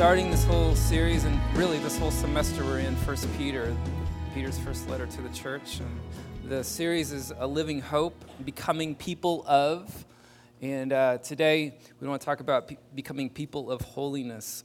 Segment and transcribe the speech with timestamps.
[0.00, 3.76] starting this whole series and really this whole semester we're in First Peter,
[4.32, 5.78] Peter's first letter to the church.
[5.80, 10.06] And the series is A Living Hope, Becoming People of.
[10.62, 14.64] And uh, today we want to talk about pe- becoming people of holiness.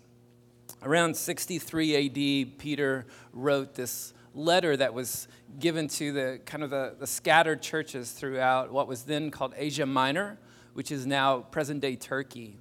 [0.81, 5.27] Around 63 AD, Peter wrote this letter that was
[5.59, 9.85] given to the kind of the, the scattered churches throughout what was then called Asia
[9.85, 10.39] Minor,
[10.75, 12.57] which is now present day Turkey.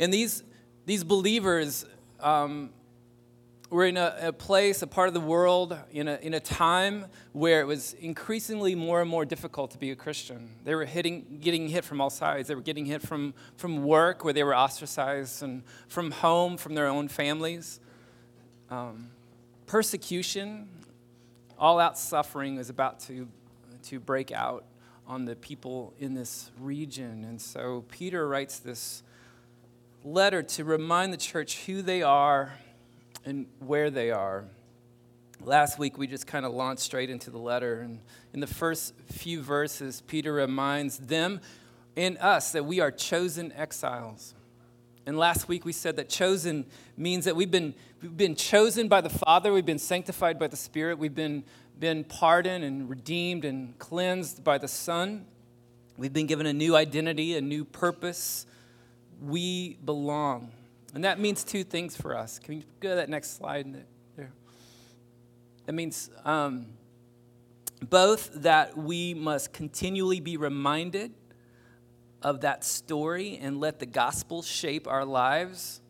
[0.00, 0.42] And these
[0.88, 1.84] these believers
[2.18, 2.70] um,
[3.68, 7.04] were in a, a, place, a part of the world, in a, in a time
[7.32, 10.48] where it was increasingly more and more difficult to be a Christian.
[10.64, 12.48] They were hitting, getting hit from all sides.
[12.48, 16.74] They were getting hit from, from work, where they were ostracized, and from home, from
[16.74, 17.80] their own families.
[18.70, 19.08] Um,
[19.66, 20.70] persecution,
[21.58, 23.28] all out suffering is about to,
[23.88, 24.64] to break out
[25.06, 27.24] on the people in this region.
[27.24, 29.02] And so Peter writes this
[30.12, 32.52] letter to remind the church who they are
[33.24, 34.44] and where they are.
[35.40, 37.80] Last week, we just kind of launched straight into the letter.
[37.80, 38.00] And
[38.32, 41.40] in the first few verses, Peter reminds them
[41.96, 44.34] and us that we are chosen exiles.
[45.06, 49.00] And last week, we said that chosen means that we've been, we've been chosen by
[49.00, 51.44] the Father, we've been sanctified by the Spirit, we've been,
[51.78, 55.26] been pardoned and redeemed and cleansed by the Son.
[55.96, 58.46] We've been given a new identity, a new purpose,
[59.20, 60.52] we belong.
[60.94, 62.38] And that means two things for us.
[62.38, 63.84] Can we go to that next slide
[64.16, 64.32] there?
[65.66, 66.66] That means um,
[67.90, 71.12] both that we must continually be reminded
[72.22, 75.80] of that story and let the gospel shape our lives,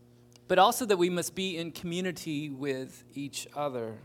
[0.49, 3.99] but also that we must be in community with each other.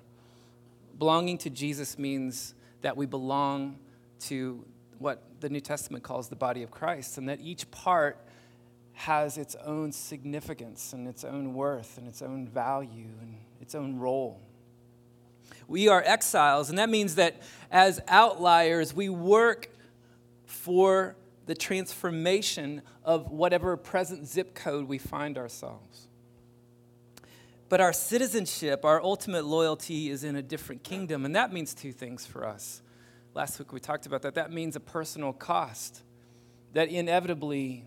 [0.99, 3.79] Belonging to Jesus means that we belong
[4.19, 4.63] to
[4.99, 8.23] what the New Testament calls the body of Christ, and that each part
[8.93, 13.97] has its own significance and its own worth and its own value and its own
[13.97, 14.39] role.
[15.67, 19.69] We are exiles, and that means that as outliers, we work
[20.45, 21.15] for
[21.45, 26.07] the transformation of whatever present zip code we find ourselves.
[27.69, 31.91] But our citizenship, our ultimate loyalty is in a different kingdom, and that means two
[31.91, 32.81] things for us.
[33.33, 34.35] Last week we talked about that.
[34.35, 36.03] That means a personal cost,
[36.73, 37.85] that inevitably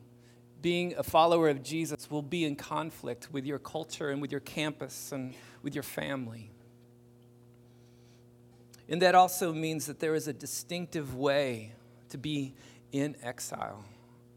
[0.62, 4.40] being a follower of Jesus will be in conflict with your culture and with your
[4.40, 6.50] campus and with your family.
[8.88, 11.72] And that also means that there is a distinctive way
[12.10, 12.54] to be
[12.92, 13.84] in exile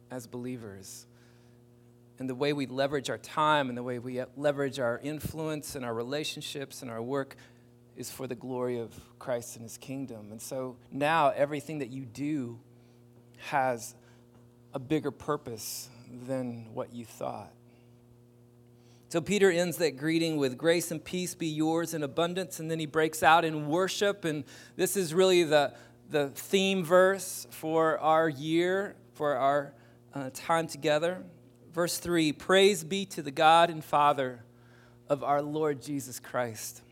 [0.10, 1.06] as believers.
[2.18, 5.86] And the way we leverage our time and the way we leverage our influence and
[5.86, 7.38] our relationships and our work
[7.96, 10.32] is for the glory of Christ and his kingdom.
[10.32, 12.60] And so now everything that you do
[13.38, 13.96] has
[14.74, 17.52] a bigger purpose than what you thought.
[19.10, 22.80] So Peter ends that greeting with grace and peace be yours in abundance, and then
[22.80, 24.24] he breaks out in worship.
[24.24, 24.44] And
[24.76, 25.74] this is really the,
[26.12, 29.74] the theme verse for our year, for our
[30.14, 31.24] uh, time together.
[31.74, 34.44] Verse 3 Praise be to the God and Father
[35.08, 36.84] of our Lord Jesus Christ.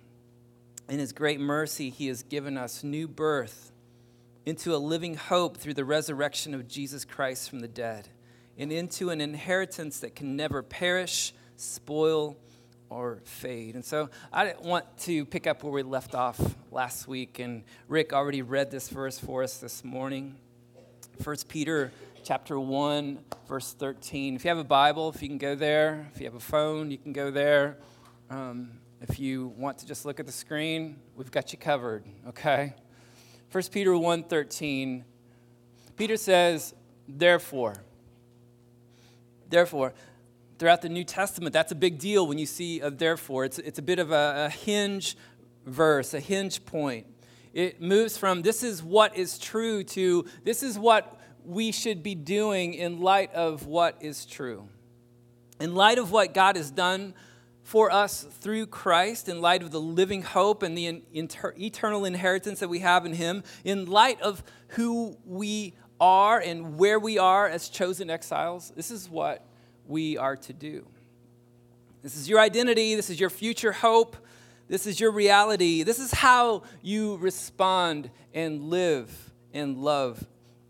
[0.89, 3.72] In his great mercy, he has given us new birth
[4.44, 8.09] into a living hope through the resurrection of Jesus Christ from the dead
[8.57, 12.38] and into an inheritance that can never perish, spoil,
[12.90, 13.75] or fade.
[13.75, 16.40] And so I want to pick up where we left off
[16.72, 20.35] last week, and Rick already read this verse for us this morning.
[21.23, 21.91] 1 Peter
[22.23, 24.35] chapter 1, verse 13.
[24.35, 26.09] If you have a Bible, if you can go there.
[26.13, 27.78] If you have a phone, you can go there.
[28.29, 32.74] Um, if you want to just look at the screen, we've got you covered, okay?
[33.51, 35.06] 1 Peter 1 13.
[35.95, 36.74] Peter says,
[37.07, 37.75] Therefore,
[39.50, 39.94] Therefore,
[40.57, 43.45] throughout the New Testament, that's a big deal when you see a therefore.
[43.45, 45.18] It's, it's a bit of a, a hinge
[45.66, 47.07] verse, a hinge point.
[47.54, 52.13] It moves from this is what is true to this is what we should be
[52.13, 54.68] doing in light of what is true.
[55.60, 57.13] In light of what God has done
[57.63, 62.60] for us through Christ, in light of the living hope and the inter- eternal inheritance
[62.60, 67.47] that we have in Him, in light of who we are and where we are
[67.47, 69.45] as chosen exiles, this is what
[69.88, 70.88] we are to do.
[72.03, 74.15] This is your identity, this is your future hope,
[74.67, 75.83] this is your reality.
[75.83, 80.25] This is how you respond and live and love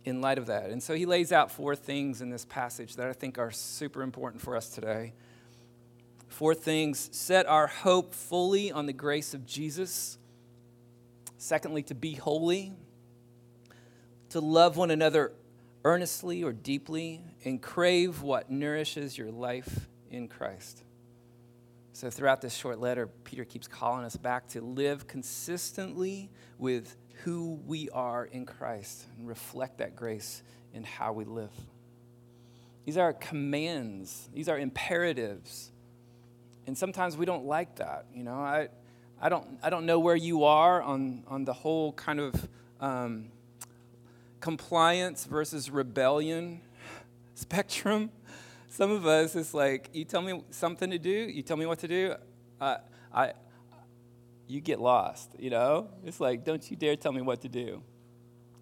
[0.06, 0.69] in light of that.
[0.69, 4.03] And so he lays out four things in this passage that I think are super
[4.03, 5.13] important for us today.
[6.27, 10.19] Four things set our hope fully on the grace of Jesus.
[11.39, 12.74] Secondly, to be holy
[14.29, 15.33] to love one another
[15.83, 20.83] earnestly or deeply and crave what nourishes your life in Christ.
[21.94, 26.29] So, throughout this short letter, Peter keeps calling us back to live consistently
[26.59, 30.44] with who we are in Christ and reflect that grace
[30.74, 31.51] in how we live.
[32.85, 35.71] These are commands, these are imperatives.
[36.68, 38.06] And sometimes we don't like that.
[38.13, 38.68] You know, I,
[39.21, 42.47] I, don't, I don't know where you are on, on the whole kind of
[42.79, 43.29] um,
[44.39, 46.62] compliance versus rebellion
[47.36, 48.12] spectrum.
[48.69, 51.80] Some of us, it's like, you tell me something to do, you tell me what
[51.80, 52.16] to do,
[52.60, 52.78] uh,
[53.13, 53.34] I,
[54.48, 55.88] you get lost, you know?
[56.06, 57.81] It's like, don't you dare tell me what to do.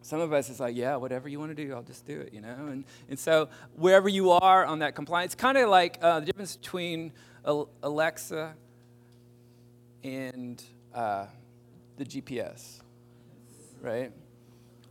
[0.01, 2.31] Some of us, it's like, yeah, whatever you want to do, I'll just do it,
[2.31, 2.68] you know?
[2.69, 6.56] And, and so, wherever you are on that compliance, kind of like uh, the difference
[6.56, 7.12] between
[7.44, 8.54] Alexa
[10.04, 10.63] and
[10.94, 11.25] uh,
[11.98, 12.81] the GPS,
[13.81, 14.12] right?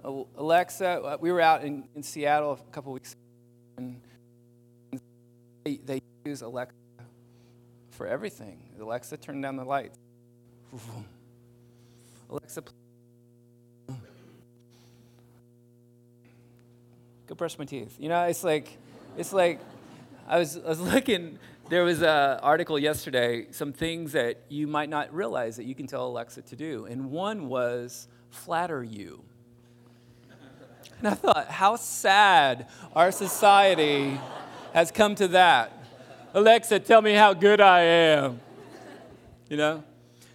[0.04, 3.20] Alexa, uh, we were out in, in Seattle a couple weeks ago,
[3.78, 4.00] and
[5.64, 6.74] they, they use Alexa
[7.90, 8.58] for everything.
[8.78, 9.98] Alexa, turn down the lights.
[12.28, 12.74] Alexa, please.
[17.26, 17.96] go brush my teeth.
[17.98, 18.76] You know, it's like,
[19.16, 19.60] it's like,
[20.28, 21.38] I was, I was looking,
[21.70, 25.86] there was an article yesterday, some things that you might not realize that you can
[25.86, 26.84] tell Alexa to do.
[26.84, 29.24] And one was flatter you.
[30.98, 34.18] And I thought, how sad our society
[34.72, 35.72] has come to that.
[36.34, 38.40] Alexa, tell me how good I am.
[39.48, 39.84] You know?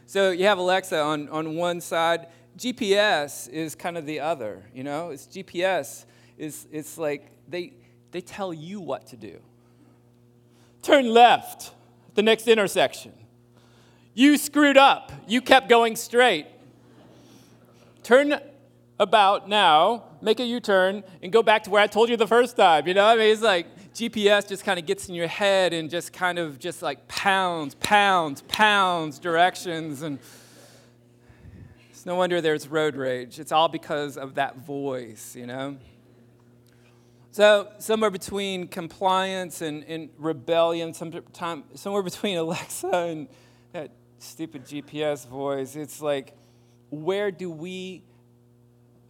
[0.06, 2.28] So you have Alexa on, on one side.
[2.58, 5.10] GPS is kind of the other, you know?
[5.10, 6.06] It's GPS
[6.38, 7.74] is it's like they
[8.12, 9.40] they tell you what to do.
[10.82, 11.72] Turn left,
[12.08, 13.14] at the next intersection.
[14.14, 15.12] You screwed up.
[15.28, 16.48] You kept going straight.
[18.04, 18.40] Turn
[19.00, 22.28] about now, make a U turn, and go back to where I told you the
[22.28, 22.88] first time.
[22.88, 25.90] You know, I mean, it's like GPS just kind of gets in your head and
[25.90, 30.02] just kind of just like pounds, pounds, pounds directions.
[30.02, 30.20] And
[31.90, 33.40] it's no wonder there's road rage.
[33.40, 35.78] It's all because of that voice, you know?
[37.32, 41.14] So, somewhere between compliance and, and rebellion, some,
[41.76, 43.28] somewhere between Alexa and
[43.72, 46.36] that stupid GPS voice, it's like,
[46.90, 48.04] where do we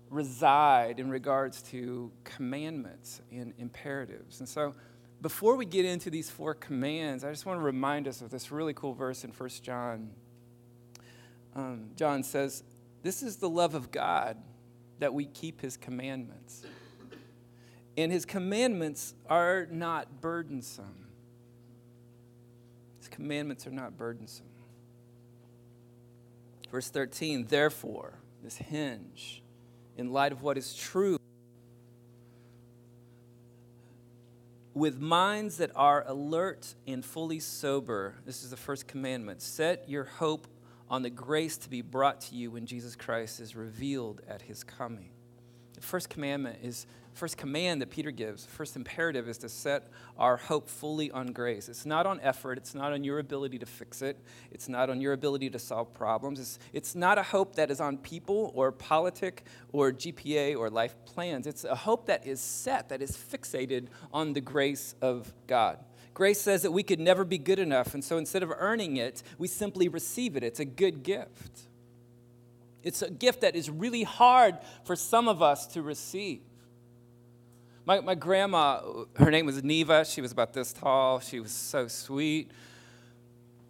[0.10, 4.40] reside in regards to commandments and imperatives.
[4.40, 4.76] And so,
[5.22, 8.52] before we get into these four commands, I just want to remind us of this
[8.52, 10.12] really cool verse in 1 John.
[11.56, 12.64] Um, John says,
[13.04, 14.38] This is the love of God
[15.00, 16.64] that we keep his commandments.
[17.98, 21.08] And his commandments are not burdensome.
[23.00, 24.46] His commandments are not burdensome.
[26.72, 29.42] Verse 13, therefore, this hinge
[30.00, 31.18] in light of what is true,
[34.74, 38.16] with minds that are alert and fully sober.
[38.26, 39.42] This is the first commandment.
[39.42, 40.48] Set your hope
[40.90, 44.64] on the grace to be brought to you when Jesus Christ is revealed at his
[44.64, 45.10] coming.
[45.80, 50.36] The first commandment is first command that Peter gives, first imperative is to set our
[50.36, 51.70] hope fully on grace.
[51.70, 54.18] It's not on effort, it's not on your ability to fix it,
[54.52, 56.40] it's not on your ability to solve problems.
[56.40, 60.96] It's, it's not a hope that is on people or politic or GPA or life
[61.06, 61.48] plans.
[61.48, 65.80] It's a hope that is set, that is fixated on the grace of God.
[66.14, 69.24] Grace says that we could never be good enough, and so instead of earning it,
[69.38, 70.44] we simply receive it.
[70.44, 71.69] It's a good gift.
[72.84, 76.42] It's a gift that is really hard for some of us to receive.
[77.86, 78.82] My, my grandma,
[79.16, 80.06] her name was Neva.
[80.06, 81.20] She was about this tall.
[81.20, 82.52] She was so sweet.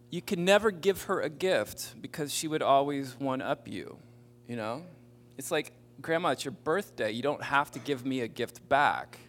[0.09, 3.97] You could never give her a gift because she would always one up you,
[4.47, 4.83] you know?
[5.37, 7.11] It's like, Grandma, it's your birthday.
[7.11, 9.19] You don't have to give me a gift back.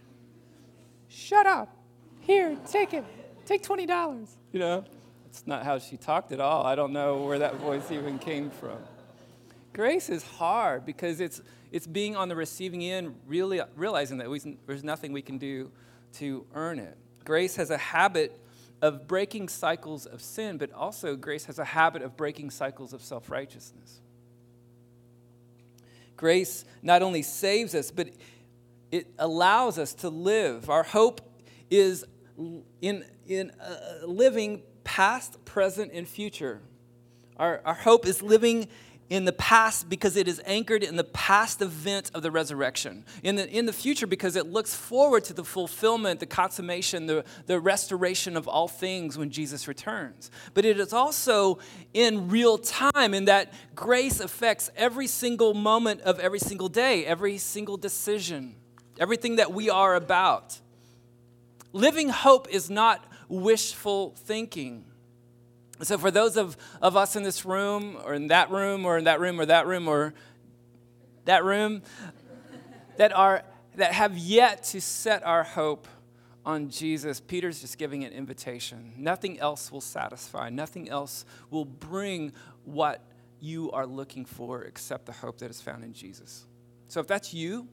[1.09, 1.77] Shut up.
[2.21, 3.05] Here, take it.
[3.45, 4.29] Take $20.
[4.53, 4.85] You know?
[5.27, 6.65] It's not how she talked at all.
[6.67, 8.79] I don't know where that voice even came from.
[9.73, 11.41] Grace is hard because it's
[11.73, 15.71] it's being on the receiving end, really realizing that we, there's nothing we can do
[16.15, 16.97] to earn it.
[17.25, 18.41] Grace has a habit
[18.83, 23.03] of breaking cycles of sin, but also grace has a habit of breaking cycles of
[23.03, 24.01] self righteousness.
[26.17, 28.09] Grace not only saves us, but
[28.91, 30.69] it allows us to live.
[30.69, 31.21] Our hope
[31.71, 32.05] is
[32.81, 36.61] in, in uh, living past, present, and future.
[37.37, 38.69] Our, our hope is living
[39.11, 43.05] in the past because it is anchored in the past event of the resurrection.
[43.25, 47.25] In the, in the future because it looks forward to the fulfillment, the consummation, the,
[47.47, 50.31] the restoration of all things when Jesus returns.
[50.55, 51.59] But it is also
[51.93, 57.37] in real time in that grace affects every single moment of every single day, every
[57.37, 58.55] single decision,
[58.99, 60.61] everything that we are about.
[61.73, 64.85] Living hope is not wishful thinking.
[65.83, 69.05] So, for those of, of us in this room, or in that room, or in
[69.05, 70.13] that room, or that room, or
[71.25, 71.83] that room,
[72.99, 73.43] that, are,
[73.77, 75.89] that have yet to set our hope
[76.45, 78.93] on Jesus, Peter's just giving an invitation.
[78.99, 82.33] Nothing else will satisfy, nothing else will bring
[82.65, 83.03] what
[83.41, 86.45] you are looking for except the hope that is found in Jesus.
[86.89, 87.69] So, if that's you,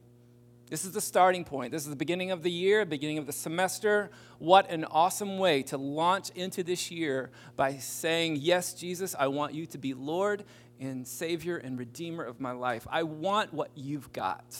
[0.69, 1.71] this is the starting point.
[1.71, 4.09] This is the beginning of the year, beginning of the semester.
[4.37, 9.53] What an awesome way to launch into this year by saying, Yes, Jesus, I want
[9.53, 10.43] you to be Lord
[10.79, 12.85] and Savior and Redeemer of my life.
[12.89, 14.57] I want what you've got.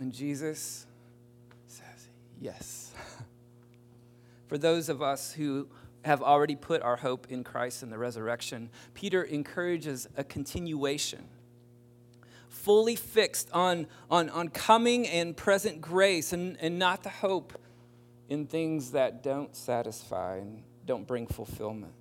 [0.00, 0.86] And Jesus
[1.68, 2.08] says,
[2.40, 2.92] Yes.
[4.48, 5.68] For those of us who
[6.04, 11.28] have already put our hope in Christ and the resurrection, Peter encourages a continuation
[12.64, 17.58] fully fixed on, on, on coming and present grace and, and not the hope
[18.28, 21.92] in things that don't satisfy and don't bring fulfillment.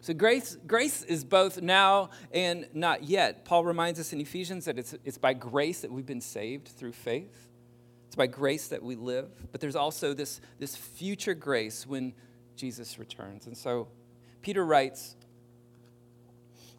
[0.00, 3.44] So grace, grace is both now and not yet.
[3.44, 6.92] Paul reminds us in Ephesians that it's, it's by grace that we've been saved through
[6.92, 7.48] faith.
[8.06, 9.28] It's by grace that we live.
[9.50, 12.14] But there's also this, this future grace when
[12.56, 13.46] Jesus returns.
[13.46, 13.88] And so
[14.42, 15.16] Peter writes,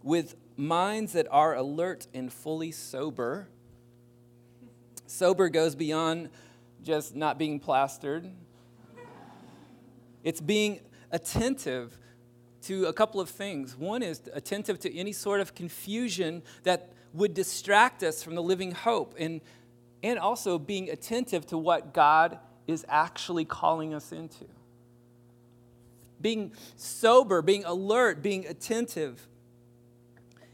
[0.01, 3.47] with minds that are alert and fully sober.
[5.07, 6.29] Sober goes beyond
[6.83, 8.29] just not being plastered,
[10.23, 11.97] it's being attentive
[12.61, 13.75] to a couple of things.
[13.75, 18.71] One is attentive to any sort of confusion that would distract us from the living
[18.71, 19.41] hope, and,
[20.03, 22.37] and also being attentive to what God
[22.67, 24.45] is actually calling us into.
[26.21, 29.27] Being sober, being alert, being attentive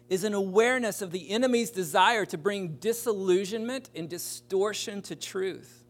[0.10, 5.84] is an awareness of the enemy's desire to bring disillusionment and distortion to truth.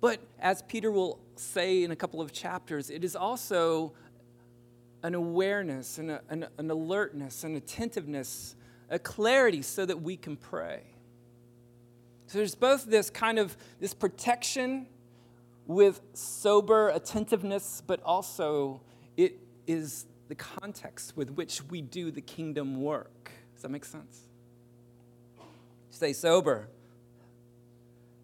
[0.00, 3.94] But as Peter will say in a couple of chapters, it is also
[5.02, 8.56] an awareness and a, an, an alertness, an attentiveness,
[8.90, 10.82] a clarity so that we can pray.
[12.26, 14.86] So there's both this kind of this protection
[15.66, 18.80] with sober attentiveness, but also
[19.16, 23.30] it is the context with which we do the kingdom work.
[23.52, 24.18] Does that make sense?
[25.90, 26.68] Stay sober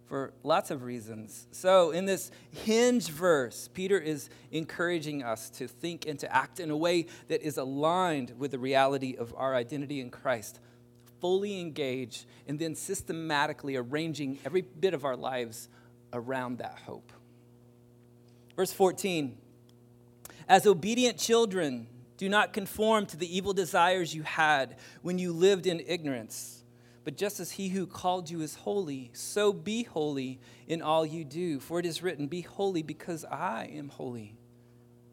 [0.06, 1.46] for lots of reasons.
[1.50, 6.70] So, in this hinge verse, Peter is encouraging us to think and to act in
[6.70, 10.60] a way that is aligned with the reality of our identity in Christ,
[11.20, 15.68] fully engaged, and then systematically arranging every bit of our lives
[16.14, 17.12] around that hope.
[18.56, 19.36] Verse 14
[20.48, 21.86] as obedient children,
[22.18, 26.64] do not conform to the evil desires you had when you lived in ignorance.
[27.04, 31.24] But just as he who called you is holy, so be holy in all you
[31.24, 31.60] do.
[31.60, 34.36] For it is written, Be holy because I am holy.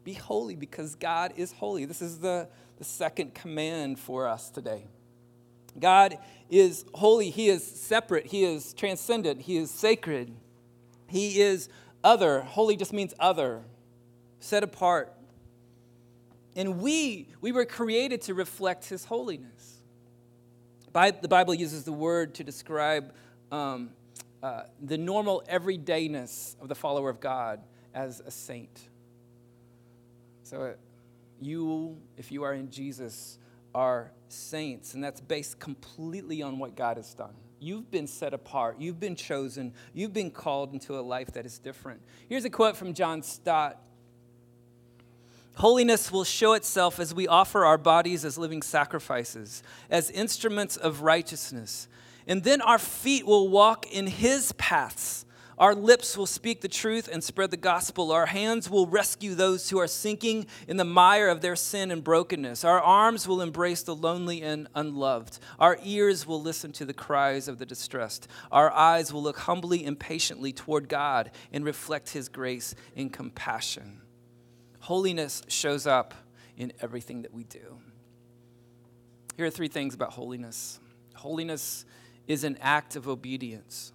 [0.04, 1.84] Be holy because God is holy.
[1.84, 4.84] This is the, the second command for us today.
[5.78, 6.18] God
[6.50, 7.30] is holy.
[7.30, 8.26] He is separate.
[8.26, 9.42] He is transcendent.
[9.42, 10.34] He is sacred.
[11.06, 11.68] He is
[12.02, 12.40] other.
[12.40, 13.62] Holy just means other,
[14.40, 15.15] set apart,
[16.56, 19.82] and we, we were created to reflect his holiness.
[20.92, 23.12] the Bible uses the word to describe
[23.52, 23.90] um,
[24.42, 27.60] uh, the normal everydayness of the follower of God
[27.94, 28.88] as a saint.
[30.42, 30.72] So, uh,
[31.40, 33.38] you, if you are in Jesus,
[33.74, 37.34] are saints, and that's based completely on what God has done.
[37.58, 38.80] You've been set apart.
[38.80, 39.74] You've been chosen.
[39.92, 42.00] You've been called into a life that is different.
[42.28, 43.80] Here's a quote from John Stott
[45.56, 51.00] Holiness will show itself as we offer our bodies as living sacrifices, as instruments of
[51.00, 51.88] righteousness.
[52.26, 55.24] And then our feet will walk in His paths.
[55.58, 58.12] Our lips will speak the truth and spread the gospel.
[58.12, 62.04] Our hands will rescue those who are sinking in the mire of their sin and
[62.04, 62.62] brokenness.
[62.62, 65.38] Our arms will embrace the lonely and unloved.
[65.58, 68.28] Our ears will listen to the cries of the distressed.
[68.52, 74.02] Our eyes will look humbly and patiently toward God and reflect His grace and compassion.
[74.86, 76.14] Holiness shows up
[76.56, 77.80] in everything that we do.
[79.36, 80.78] Here are three things about holiness
[81.16, 81.84] holiness
[82.28, 83.92] is an act of obedience.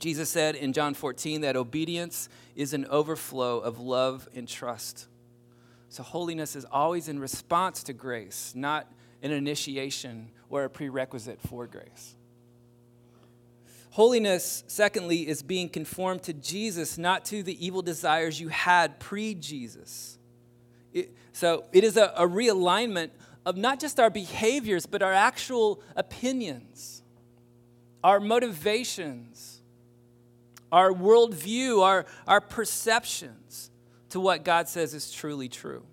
[0.00, 5.06] Jesus said in John 14 that obedience is an overflow of love and trust.
[5.90, 8.90] So, holiness is always in response to grace, not
[9.22, 12.16] an initiation or a prerequisite for grace.
[13.94, 19.36] Holiness, secondly, is being conformed to Jesus, not to the evil desires you had pre
[19.36, 20.18] Jesus.
[21.30, 23.10] So it is a, a, realignment
[23.46, 27.04] of not just our behaviors, but our actual opinions,
[28.02, 29.62] our motivations,
[30.72, 33.70] our worldview, our, our perceptions
[34.08, 35.86] to what God says is truly true.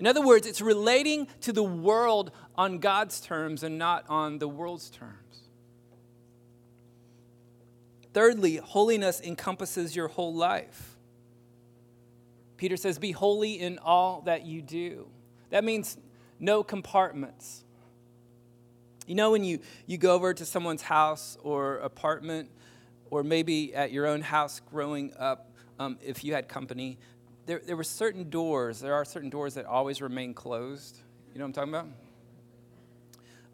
[0.00, 4.48] In other words, it's relating to the world on God's terms and not on the
[4.48, 5.23] world's terms.
[8.14, 10.96] Thirdly, holiness encompasses your whole life.
[12.56, 15.08] Peter says, Be holy in all that you do.
[15.50, 15.98] That means
[16.38, 17.64] no compartments.
[19.06, 22.50] You know, when you, you go over to someone's house or apartment,
[23.10, 26.98] or maybe at your own house growing up, um, if you had company,
[27.46, 30.98] there, there were certain doors, there are certain doors that always remain closed.
[31.32, 32.03] You know what I'm talking about?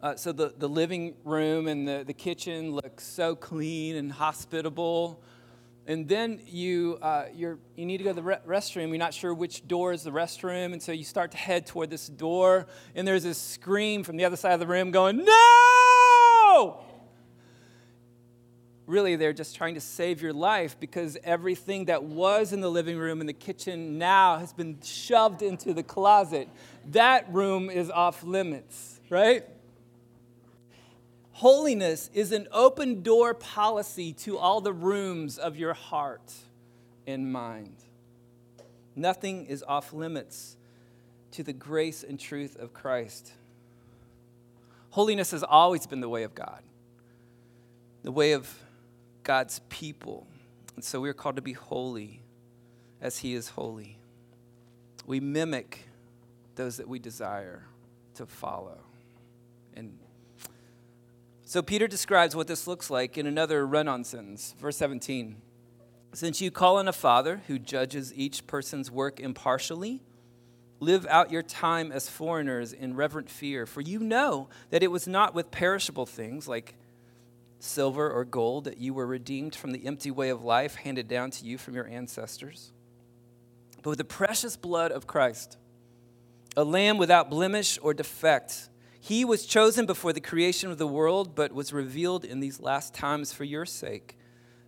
[0.01, 5.21] Uh, so the, the living room and the, the kitchen look so clean and hospitable.
[5.85, 8.89] And then you, uh, you're, you need to go to the re- restroom.
[8.89, 10.73] You're not sure which door is the restroom.
[10.73, 12.65] And so you start to head toward this door.
[12.95, 16.83] And there's this scream from the other side of the room going, No!
[18.87, 22.97] Really, they're just trying to save your life because everything that was in the living
[22.97, 26.49] room and the kitchen now has been shoved into the closet.
[26.87, 29.45] That room is off limits, right?
[31.41, 36.31] Holiness is an open door policy to all the rooms of your heart
[37.07, 37.77] and mind.
[38.95, 40.55] Nothing is off limits
[41.31, 43.31] to the grace and truth of Christ.
[44.91, 46.61] Holiness has always been the way of God,
[48.03, 48.47] the way of
[49.23, 50.27] God's people.
[50.75, 52.21] And so we are called to be holy
[53.01, 53.97] as He is holy.
[55.07, 55.87] We mimic
[56.53, 57.63] those that we desire
[58.13, 58.77] to follow
[59.75, 59.97] and
[61.51, 65.35] so Peter describes what this looks like in another run on sentence, verse 17.
[66.13, 70.01] Since you call on a father who judges each person's work impartially,
[70.79, 75.09] live out your time as foreigners in reverent fear, for you know that it was
[75.09, 76.75] not with perishable things like
[77.59, 81.31] silver or gold that you were redeemed from the empty way of life handed down
[81.31, 82.71] to you from your ancestors,
[83.83, 85.57] but with the precious blood of Christ,
[86.55, 88.69] a lamb without blemish or defect
[89.03, 92.93] he was chosen before the creation of the world, but was revealed in these last
[92.93, 94.15] times for your sake.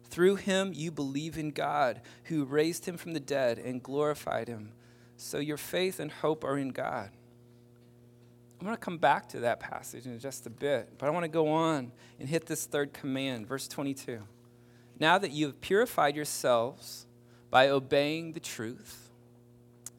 [0.06, 4.72] Through him, you believe in God, who raised him from the dead and glorified him.
[5.17, 7.12] So your faith and hope are in God.
[8.60, 11.26] I'm going to come back to that passage in just a bit, but I want
[11.26, 14.24] to go on and hit this third command, verse 22.
[15.00, 17.06] Now that you have purified yourselves
[17.52, 19.12] by obeying the truth,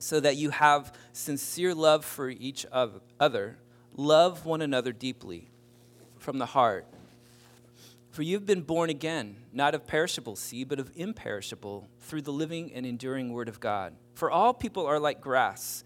[0.01, 3.59] so that you have sincere love for each other,
[3.97, 5.49] Love one another deeply
[6.19, 6.85] from the heart.
[8.11, 12.73] For you've been born again, not of perishable seed, but of imperishable, through the living
[12.73, 13.95] and enduring word of God.
[14.15, 15.85] For all people are like grass,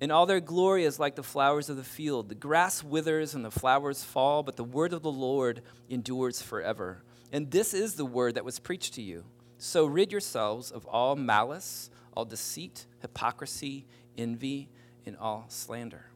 [0.00, 2.28] and all their glory is like the flowers of the field.
[2.28, 7.02] The grass withers and the flowers fall, but the word of the Lord endures forever.
[7.32, 9.24] And this is the word that was preached to you.
[9.58, 13.86] So rid yourselves of all malice, all deceit, hypocrisy,
[14.18, 14.68] envy,
[15.04, 16.06] and all slander.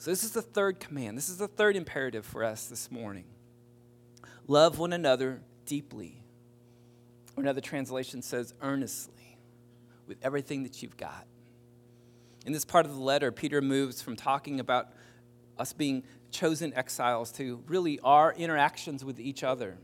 [0.00, 1.18] So, this is the third command.
[1.18, 3.26] This is the third imperative for us this morning.
[4.46, 6.22] Love one another deeply.
[7.36, 9.36] Or another translation says earnestly,
[10.06, 11.26] with everything that you've got.
[12.46, 14.88] In this part of the letter, Peter moves from talking about
[15.58, 19.76] us being chosen exiles to really our interactions with each other,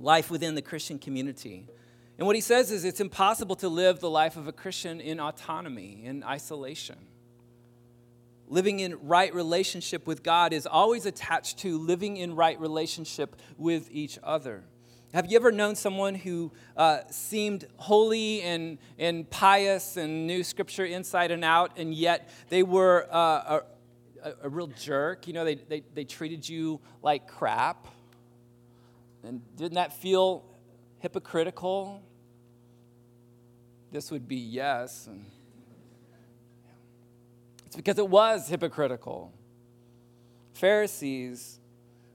[0.00, 1.68] life within the Christian community.
[2.16, 5.20] And what he says is it's impossible to live the life of a Christian in
[5.20, 6.96] autonomy, in isolation
[8.48, 13.88] living in right relationship with God is always attached to living in right relationship with
[13.90, 14.64] each other.
[15.14, 20.84] Have you ever known someone who uh, seemed holy and, and pious and knew scripture
[20.84, 23.60] inside and out, and yet they were uh,
[24.22, 25.26] a, a, real jerk?
[25.26, 27.88] You know, they, they, they treated you like crap.
[29.22, 30.44] And didn't that feel
[30.98, 32.02] hypocritical?
[33.90, 35.06] This would be yes.
[35.06, 35.24] And
[37.68, 39.30] it's because it was hypocritical.
[40.54, 41.60] Pharisees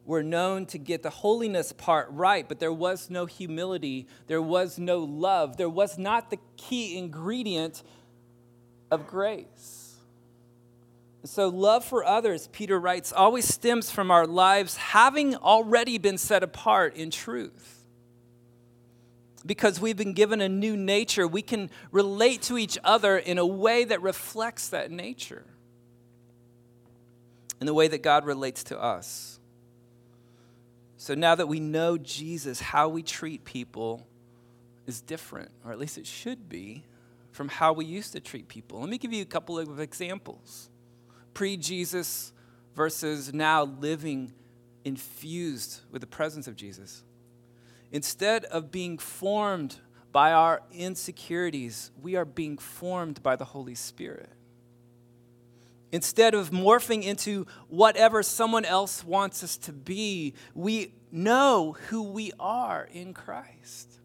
[0.03, 4.79] were known to get the holiness part right, but there was no humility, there was
[4.79, 7.83] no love, there was not the key ingredient
[8.89, 9.97] of grace.
[11.23, 16.41] So, love for others, Peter writes, always stems from our lives having already been set
[16.41, 17.82] apart in truth
[19.45, 23.45] because we've been given a new nature, we can relate to each other in a
[23.45, 25.45] way that reflects that nature,
[27.59, 29.39] in the way that God relates to us.
[30.97, 34.07] So now that we know Jesus, how we treat people
[34.87, 36.85] is different, or at least it should be,
[37.31, 38.79] from how we used to treat people.
[38.79, 40.69] Let me give you a couple of examples
[41.33, 42.31] pre Jesus
[42.75, 44.31] versus now living
[44.85, 47.03] infused with the presence of Jesus.
[47.93, 49.77] Instead of being formed
[50.11, 54.29] by our insecurities, we are being formed by the Holy Spirit.
[55.91, 62.31] Instead of morphing into whatever someone else wants us to be, we know who we
[62.39, 63.99] are in Christ.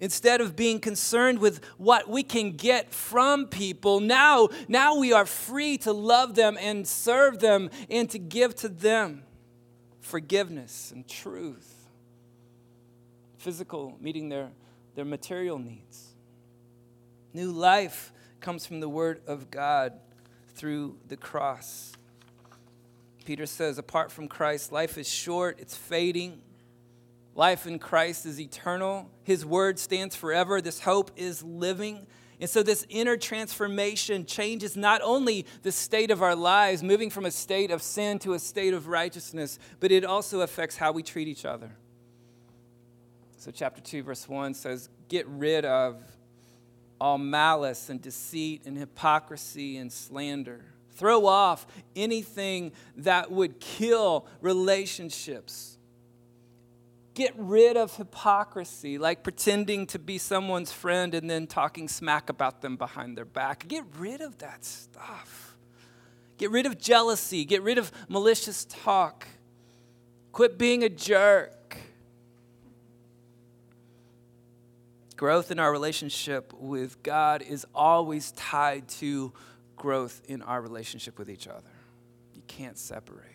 [0.00, 5.26] Instead of being concerned with what we can get from people, now, now we are
[5.26, 9.22] free to love them and serve them and to give to them
[10.00, 11.77] forgiveness and truth,
[13.38, 14.50] physical, meeting their,
[14.94, 16.14] their material needs.
[17.32, 19.94] New life comes from the Word of God
[20.54, 21.92] through the cross.
[23.24, 26.40] Peter says, apart from Christ, life is short, it's fading.
[27.34, 29.10] Life in Christ is eternal.
[29.22, 30.60] His word stands forever.
[30.60, 32.06] This hope is living.
[32.40, 37.26] And so, this inner transformation changes not only the state of our lives, moving from
[37.26, 41.02] a state of sin to a state of righteousness, but it also affects how we
[41.02, 41.76] treat each other.
[43.48, 46.02] So, chapter 2, verse 1 says, Get rid of
[47.00, 50.66] all malice and deceit and hypocrisy and slander.
[50.90, 55.78] Throw off anything that would kill relationships
[57.18, 62.62] Get rid of hypocrisy, like pretending to be someone's friend and then talking smack about
[62.62, 63.66] them behind their back.
[63.66, 65.56] Get rid of that stuff.
[66.36, 67.44] Get rid of jealousy.
[67.44, 69.26] Get rid of malicious talk.
[70.30, 71.57] Quit being a jerk.
[75.18, 79.32] Growth in our relationship with God is always tied to
[79.74, 81.72] growth in our relationship with each other.
[82.36, 83.26] You can't separate.
[83.26, 83.32] It.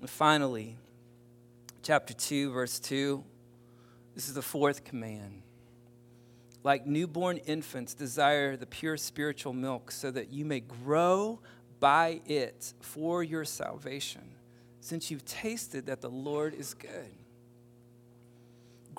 [0.00, 0.74] And finally,
[1.84, 3.22] chapter 2, verse 2,
[4.16, 5.42] this is the fourth command.
[6.64, 11.38] Like newborn infants, desire the pure spiritual milk so that you may grow
[11.78, 14.34] by it for your salvation,
[14.80, 17.17] since you've tasted that the Lord is good.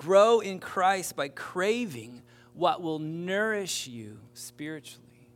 [0.00, 2.22] Grow in Christ by craving
[2.54, 5.28] what will nourish you spiritually.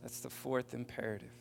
[0.00, 1.32] That's the fourth imperative.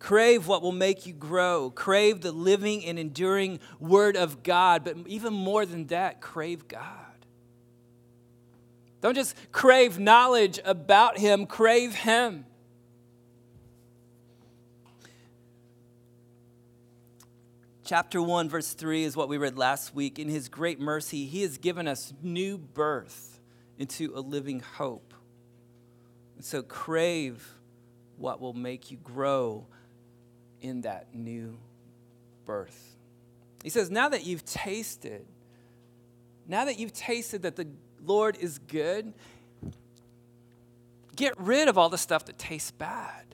[0.00, 1.70] Crave what will make you grow.
[1.70, 4.82] Crave the living and enduring Word of God.
[4.82, 6.82] But even more than that, crave God.
[9.00, 12.46] Don't just crave knowledge about Him, crave Him.
[17.90, 20.20] Chapter 1, verse 3 is what we read last week.
[20.20, 23.40] In His great mercy, He has given us new birth
[23.80, 25.12] into a living hope.
[26.36, 27.44] And so crave
[28.16, 29.66] what will make you grow
[30.60, 31.58] in that new
[32.44, 32.94] birth.
[33.64, 35.26] He says, Now that you've tasted,
[36.46, 37.66] now that you've tasted that the
[38.04, 39.12] Lord is good,
[41.16, 43.24] get rid of all the stuff that tastes bad.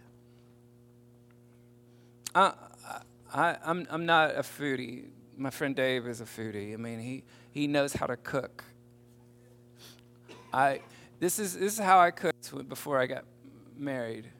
[2.35, 2.55] I,
[3.33, 5.07] I, I'm, I'm not a foodie.
[5.37, 6.73] My friend Dave is a foodie.
[6.73, 8.65] I mean, he, he knows how to cook.
[10.53, 10.81] I,
[11.19, 13.25] this, is, this is how I cooked before I got
[13.77, 14.31] married.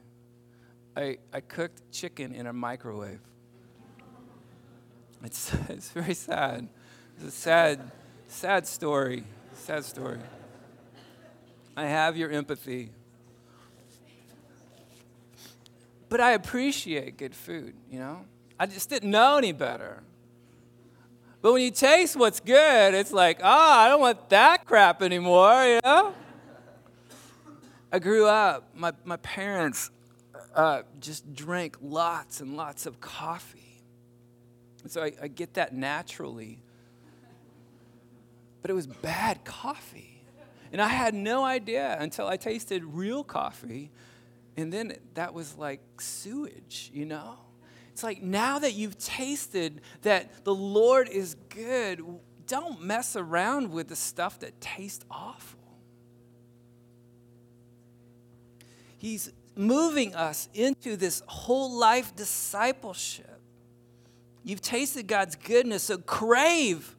[0.95, 3.19] I, I cooked chicken in a microwave.
[5.23, 6.67] It's, it's very sad.
[7.17, 7.91] It's a sad,
[8.27, 9.23] sad story.
[9.53, 10.19] Sad story.
[11.75, 12.91] I have your empathy.
[16.09, 18.25] But I appreciate good food, you know?
[18.59, 20.03] I just didn't know any better.
[21.41, 25.63] But when you taste what's good, it's like, oh, I don't want that crap anymore,
[25.63, 26.13] you know?
[27.91, 29.91] I grew up, my, my parents
[30.55, 33.83] uh, just drank lots and lots of coffee.
[34.83, 36.59] And so I, I get that naturally.
[38.61, 40.23] But it was bad coffee.
[40.71, 43.91] And I had no idea until I tasted real coffee.
[44.57, 47.37] And then that was like sewage, you know?
[47.97, 52.05] It's like now that you've tasted that the Lord is good,
[52.45, 55.79] don't mess around with the stuff that tastes awful.
[58.99, 63.41] He's moving us into this whole life discipleship.
[64.43, 66.95] You've tasted God's goodness, so crave,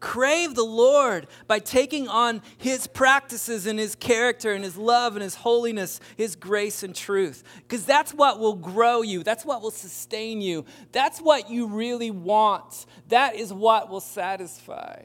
[0.00, 5.22] crave the Lord by taking on His practices and His character and His love and
[5.22, 7.44] His holiness, His grace and truth.
[7.58, 12.10] Because that's what will grow you, that's what will sustain you, that's what you really
[12.10, 15.04] want, that is what will satisfy.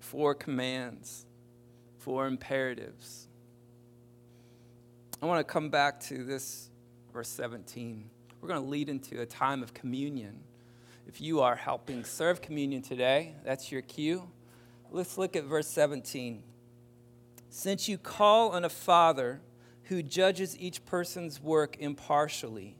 [0.00, 1.26] Four commands
[2.08, 3.28] four imperatives.
[5.20, 6.70] I want to come back to this
[7.12, 8.08] verse 17.
[8.40, 10.40] We're going to lead into a time of communion.
[11.08, 14.30] If you are helping serve communion today, that's your cue.
[14.92, 16.44] Let's look at verse 17.
[17.50, 19.40] Since you call on a father
[19.84, 22.78] who judges each person's work impartially,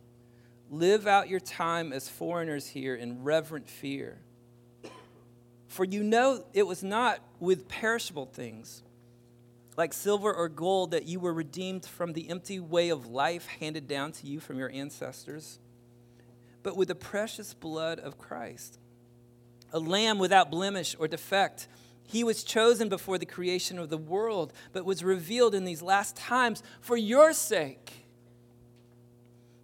[0.71, 4.19] Live out your time as foreigners here in reverent fear.
[5.67, 8.83] For you know it was not with perishable things,
[9.79, 13.89] like silver or gold, that you were redeemed from the empty way of life handed
[13.89, 15.59] down to you from your ancestors,
[16.69, 18.79] but with the precious blood of Christ,
[19.73, 21.67] a lamb without blemish or defect.
[22.05, 26.15] He was chosen before the creation of the world, but was revealed in these last
[26.15, 28.05] times for your sake.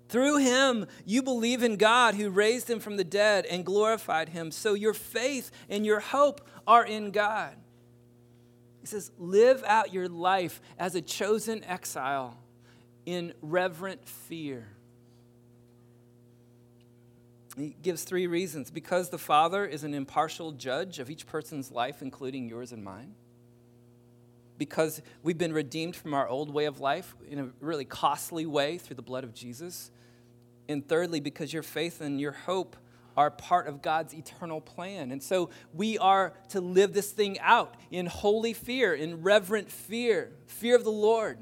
[0.09, 4.51] Through him, you believe in God who raised him from the dead and glorified him.
[4.51, 7.55] So your faith and your hope are in God.
[8.81, 12.39] He says, Live out your life as a chosen exile
[13.05, 14.74] in reverent fear.
[17.57, 22.03] He gives three reasons because the Father is an impartial judge of each person's life,
[22.03, 23.15] including yours and mine.
[24.59, 28.79] Because we've been redeemed from our old way of life in a really costly way
[28.79, 29.91] through the blood of Jesus.
[30.69, 32.77] And thirdly, because your faith and your hope
[33.17, 35.13] are part of God's eternal plan.
[35.13, 40.33] And so we are to live this thing out in holy fear, in reverent fear,
[40.47, 41.39] fear of the Lord.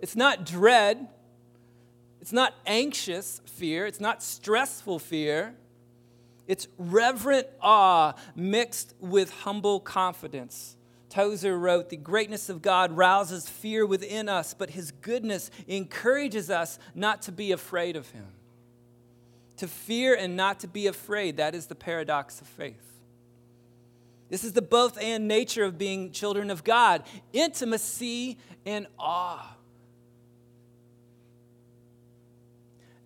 [0.00, 1.08] It's not dread,
[2.24, 5.54] it's not anxious fear, it's not stressful fear.
[6.46, 10.78] It's reverent awe mixed with humble confidence.
[11.10, 16.78] Tozer wrote, The greatness of God rouses fear within us, but his goodness encourages us
[16.94, 18.28] not to be afraid of him.
[19.58, 23.02] To fear and not to be afraid, that is the paradox of faith.
[24.30, 27.02] This is the both and nature of being children of God
[27.34, 29.53] intimacy and awe.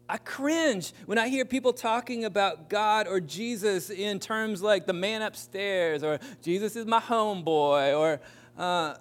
[0.08, 4.94] I cringe when I hear people talking about God or Jesus in terms like the
[4.94, 8.20] man upstairs or Jesus is my homeboy or
[8.56, 8.94] uh,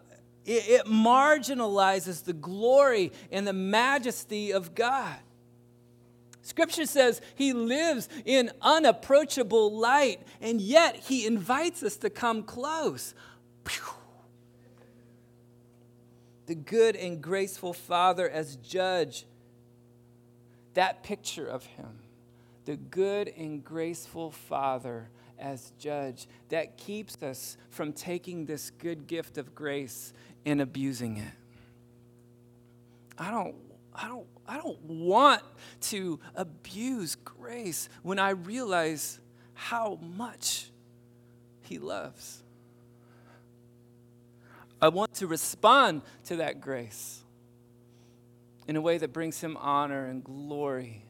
[0.45, 5.15] it, it marginalizes the glory and the majesty of God.
[6.41, 13.13] Scripture says he lives in unapproachable light, and yet he invites us to come close.
[16.45, 19.25] The good and graceful Father, as judge,
[20.77, 21.87] that picture of him,
[22.65, 25.09] the good and graceful Father
[25.39, 30.13] as judge, that keeps us from taking this good gift of grace
[30.45, 31.33] and abusing it.
[33.17, 33.55] I don't,
[33.91, 35.41] I don't, I don't want
[35.81, 39.19] to abuse grace when I realize
[39.55, 40.69] how much
[41.61, 42.43] He loves.
[44.79, 47.23] I want to respond to that grace
[48.67, 51.03] in a way that brings him honor and glory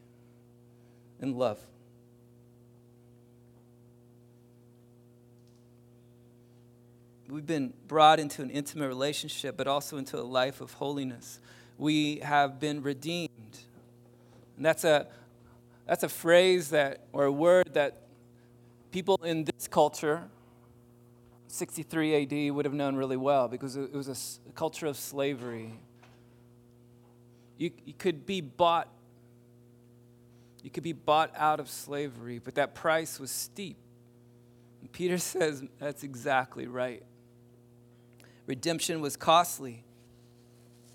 [1.20, 1.60] and love.
[7.30, 11.40] We've been brought into an intimate relationship, but also into a life of holiness.
[11.78, 13.58] We have been redeemed.
[14.56, 15.08] And that's a,
[15.86, 18.04] that's a phrase that, or a word that
[18.92, 20.24] people in this culture,
[21.48, 25.74] 63 AD, would have known really well because it was a culture of slavery
[27.58, 28.88] you, you could be bought.
[30.64, 33.78] You could be bought out of slavery, but that price was steep.
[34.82, 37.04] And Peter says that's exactly right.
[38.46, 39.84] Redemption was costly,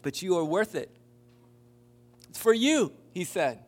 [0.03, 0.91] but you are worth it.
[2.31, 3.59] It's for you, he said.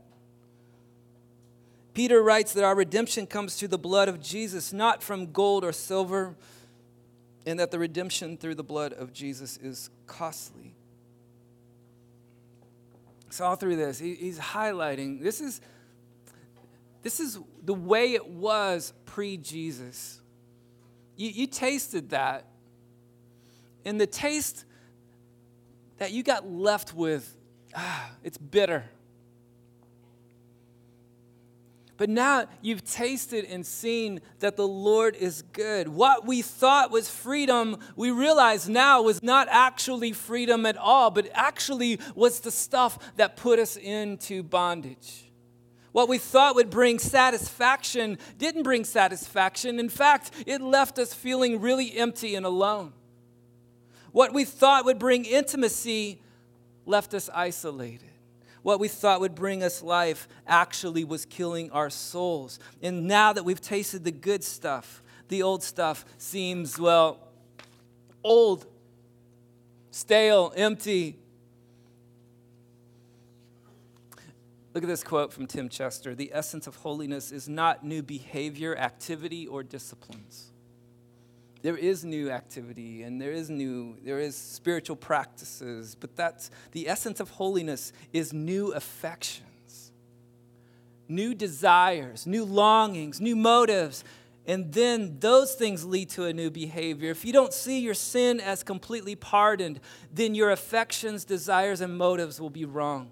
[1.92, 5.72] Peter writes that our redemption comes through the blood of Jesus, not from gold or
[5.72, 6.34] silver,
[7.46, 10.74] and that the redemption through the blood of Jesus is costly.
[13.34, 15.60] So all through this, he, he's highlighting this is
[17.02, 20.20] this is the way it was pre-Jesus.
[21.16, 22.46] You, you tasted that.
[23.84, 24.64] And the taste
[25.98, 27.36] that you got left with,
[27.74, 28.84] ah, it's bitter.
[31.96, 35.86] But now you've tasted and seen that the Lord is good.
[35.86, 41.30] What we thought was freedom, we realize now was not actually freedom at all, but
[41.34, 45.30] actually was the stuff that put us into bondage.
[45.92, 49.78] What we thought would bring satisfaction didn't bring satisfaction.
[49.78, 52.92] In fact, it left us feeling really empty and alone.
[54.10, 56.20] What we thought would bring intimacy
[56.86, 58.13] left us isolated
[58.64, 62.58] what we thought would bring us life actually was killing our souls.
[62.82, 67.28] And now that we've tasted the good stuff, the old stuff seems, well,
[68.24, 68.64] old,
[69.90, 71.18] stale, empty.
[74.72, 78.74] Look at this quote from Tim Chester The essence of holiness is not new behavior,
[78.78, 80.53] activity, or disciplines
[81.64, 86.88] there is new activity and there is new there is spiritual practices but that's the
[86.88, 89.54] essence of holiness is new affections
[91.08, 94.04] new desires, new longings, new motives.
[94.46, 97.10] And then those things lead to a new behavior.
[97.10, 99.80] If you don't see your sin as completely pardoned,
[100.12, 103.10] then your affections, desires, and motives will be wrong.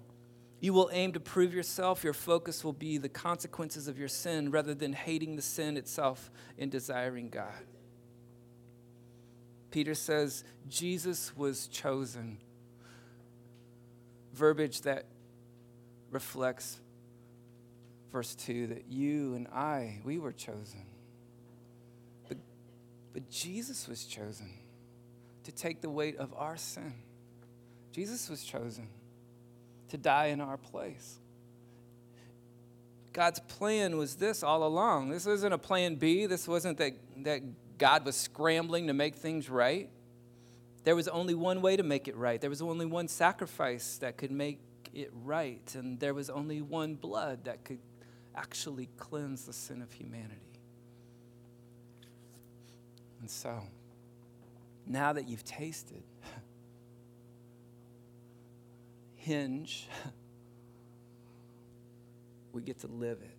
[0.59, 2.03] You will aim to prove yourself.
[2.03, 6.31] Your focus will be the consequences of your sin rather than hating the sin itself
[6.57, 7.51] and desiring God.
[9.73, 12.37] Peter says Jesus was chosen.
[14.31, 15.05] Verbiage that
[16.11, 16.79] reflects
[18.11, 20.85] verse 2 that you and I, we were chosen.
[22.27, 22.37] But,
[23.13, 24.51] but Jesus was chosen
[25.43, 26.93] to take the weight of our sin.
[27.91, 28.87] Jesus was chosen
[29.89, 31.17] to die in our place.
[33.11, 35.09] God's plan was this all along.
[35.09, 36.27] This wasn't a plan B.
[36.27, 37.41] This wasn't that, that
[37.77, 39.89] God was scrambling to make things right.
[40.83, 42.39] There was only one way to make it right.
[42.39, 44.59] There was only one sacrifice that could make
[44.93, 45.73] it right.
[45.75, 47.79] And there was only one blood that could
[48.35, 50.39] actually cleanse the sin of humanity.
[53.21, 53.63] And so,
[54.85, 56.03] now that you've tasted,
[59.15, 59.87] hinge,
[62.51, 63.37] we get to live it.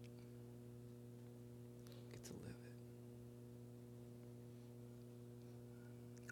[2.13, 2.73] Get to live it.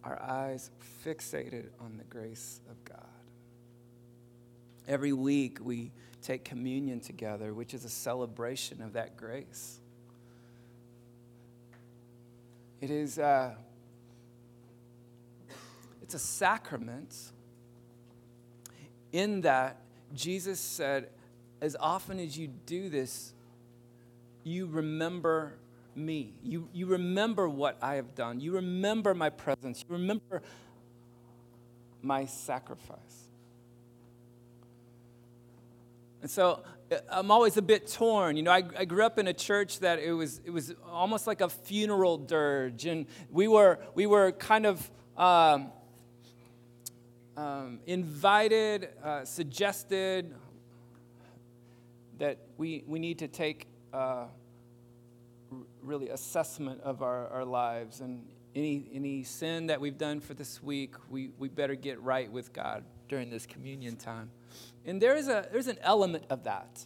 [0.05, 0.71] Our eyes
[1.05, 3.07] fixated on the grace of God.
[4.89, 9.79] Every week we take communion together, which is a celebration of that grace.
[12.81, 13.55] It is uh,
[16.03, 17.15] it's a sacrament
[19.13, 19.83] in that
[20.15, 21.09] Jesus said,
[21.61, 23.33] as often as you do this,
[24.43, 25.55] you remember
[25.95, 26.35] me.
[26.43, 28.41] You, you remember what I have done.
[28.41, 29.85] You remember my presence.
[29.89, 30.43] You remember
[32.03, 32.99] my sacrifice.
[36.21, 38.37] And so uh, I'm always a bit torn.
[38.37, 41.27] You know, I, I, grew up in a church that it was, it was almost
[41.27, 42.87] like a funeral dirge.
[42.87, 45.73] And we were, we were kind of um,
[47.37, 50.33] um, invited, uh, suggested
[52.19, 54.27] that we, we need to take uh,
[55.83, 58.01] really assessment of our, our lives.
[58.01, 62.31] And any, any sin that we've done for this week, we, we better get right
[62.31, 64.31] with God during this communion time.
[64.85, 66.85] And there is a, there's an element of that.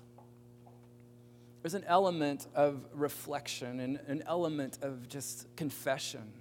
[1.63, 6.33] There's an element of reflection and an element of just confession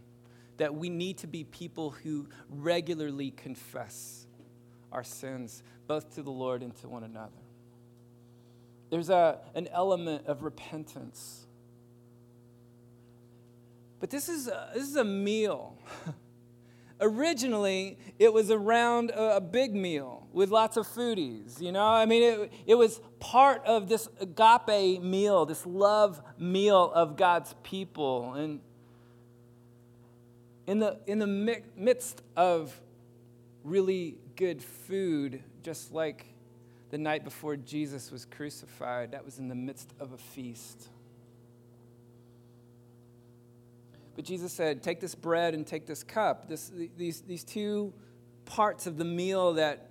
[0.58, 4.28] that we need to be people who regularly confess
[4.92, 7.32] our sins, both to the Lord and to one another.
[8.90, 11.45] There's a, an element of repentance.
[14.00, 15.78] But this is a, this is a meal.
[17.02, 21.86] Originally, it was around a, a, big meal with lots of foodies, you know?
[21.86, 27.54] I mean, it, it was part of this agape meal, this love meal of God's
[27.64, 28.34] people.
[28.36, 28.62] And
[30.68, 32.80] in the, in the midst of
[33.66, 36.26] really good food, just like
[36.92, 40.90] the night before Jesus was crucified, that was in the midst of a feast.
[44.16, 46.48] But Jesus said, Take this bread and take this cup.
[46.48, 47.94] This, these, these two
[48.46, 49.90] parts of the meal that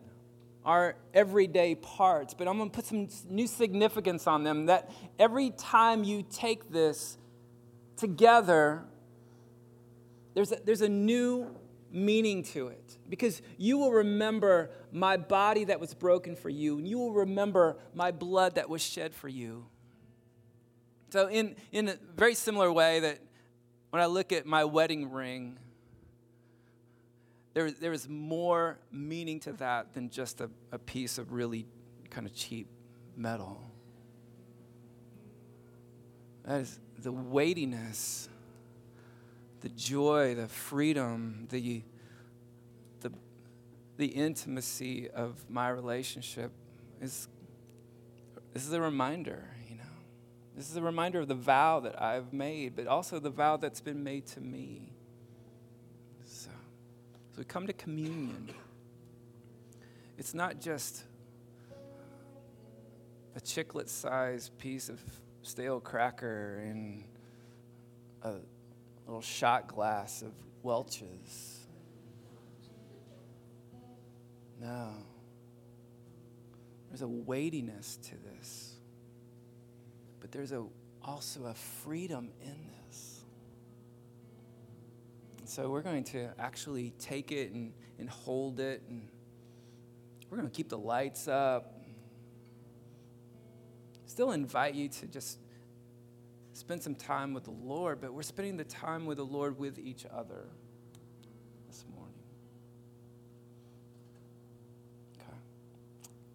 [0.65, 4.67] are everyday parts, but I'm going to put some new significance on them.
[4.67, 7.19] That every time you take this
[7.97, 8.85] together,
[10.35, 11.55] there's a, there's a new
[11.93, 16.89] meaning to it because you will remember my body that was broken for you, and
[16.89, 19.67] you will remember my blood that was shed for you.
[21.11, 23.19] So, in, in a very similar way, that
[23.95, 25.57] when I look at my wedding ring,
[27.53, 31.65] there, there is more meaning to that than just a, a piece of really
[32.11, 32.67] kind of cheap
[33.17, 33.63] metal.
[36.45, 38.29] That is the weightiness,
[39.61, 41.85] the joy, the freedom, the,
[42.99, 43.13] the,
[43.97, 46.51] the intimacy of my relationship
[47.01, 47.29] is
[48.55, 49.54] this is a reminder
[50.57, 53.81] this is a reminder of the vow that I've made, but also the vow that's
[53.81, 54.93] been made to me.
[56.25, 56.51] So,
[57.33, 58.51] so we come to communion.
[60.17, 61.05] It's not just
[63.35, 65.01] a chiclet sized piece of
[65.43, 67.05] stale cracker and
[68.23, 68.37] a
[69.07, 70.33] little shot glass of
[70.63, 71.67] Welch's.
[74.61, 74.93] No.
[76.89, 78.74] There's a weightiness to this
[80.35, 80.65] there's a,
[81.01, 82.57] also a freedom in
[82.89, 83.21] this.
[85.39, 89.09] And so we're going to actually take it and, and hold it, and
[90.29, 91.81] we're going to keep the lights up.
[94.07, 95.39] still invite you to just
[96.53, 99.79] spend some time with the Lord, but we're spending the time with the Lord with
[99.79, 100.49] each other
[101.69, 102.15] this morning.
[105.17, 105.39] Okay.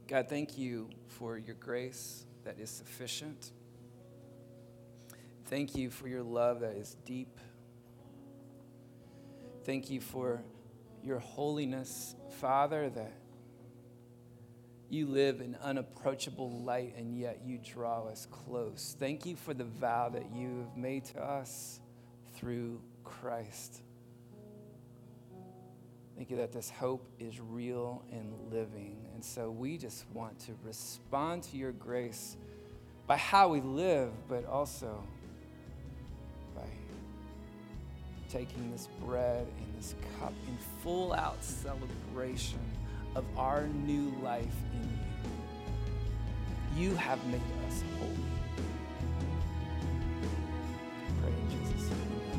[0.07, 3.51] God, thank you for your grace that is sufficient.
[5.49, 7.39] Thank you for your love that is deep.
[9.63, 10.43] Thank you for
[11.03, 13.13] your holiness, Father, that
[14.91, 18.95] you live in unapproachable light and yet you draw us close.
[18.99, 21.79] Thank you for the vow that you have made to us
[22.35, 23.81] through Christ.
[26.15, 29.07] Thank you that this hope is real and living.
[29.15, 32.37] And so we just want to respond to your grace
[33.07, 35.03] by how we live, but also
[38.29, 42.59] taking this bread and this cup in full out celebration
[43.15, 44.83] of our new life in
[46.77, 46.89] you.
[46.89, 48.15] You have made us holy.
[51.21, 52.38] Pray in Jesus' name.